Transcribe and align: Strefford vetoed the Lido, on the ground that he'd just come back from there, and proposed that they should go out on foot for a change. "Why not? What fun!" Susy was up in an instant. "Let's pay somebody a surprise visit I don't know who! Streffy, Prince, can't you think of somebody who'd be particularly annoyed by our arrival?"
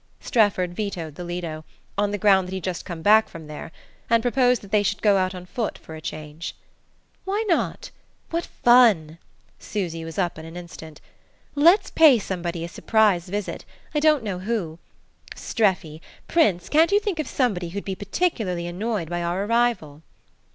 Strefford 0.19 0.73
vetoed 0.75 1.13
the 1.13 1.23
Lido, 1.23 1.63
on 1.95 2.09
the 2.09 2.17
ground 2.17 2.47
that 2.47 2.53
he'd 2.53 2.63
just 2.63 2.85
come 2.85 3.03
back 3.03 3.29
from 3.29 3.45
there, 3.45 3.71
and 4.09 4.23
proposed 4.23 4.63
that 4.63 4.71
they 4.71 4.81
should 4.81 4.99
go 5.03 5.17
out 5.17 5.35
on 5.35 5.45
foot 5.45 5.77
for 5.77 5.93
a 5.93 6.01
change. 6.01 6.55
"Why 7.23 7.45
not? 7.47 7.91
What 8.31 8.47
fun!" 8.47 9.19
Susy 9.59 10.03
was 10.03 10.17
up 10.17 10.39
in 10.39 10.45
an 10.45 10.57
instant. 10.57 11.01
"Let's 11.53 11.91
pay 11.91 12.17
somebody 12.17 12.63
a 12.63 12.67
surprise 12.67 13.29
visit 13.29 13.63
I 13.93 13.99
don't 13.99 14.23
know 14.23 14.39
who! 14.39 14.79
Streffy, 15.35 16.01
Prince, 16.27 16.67
can't 16.67 16.91
you 16.91 16.99
think 16.99 17.19
of 17.19 17.27
somebody 17.27 17.69
who'd 17.69 17.85
be 17.85 17.93
particularly 17.93 18.65
annoyed 18.65 19.07
by 19.07 19.21
our 19.21 19.45
arrival?" 19.45 20.01